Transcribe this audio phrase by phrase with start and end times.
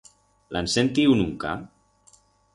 [0.55, 1.53] L'han sentiu nunca?